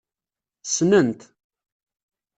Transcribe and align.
Ssnent. 0.63 1.21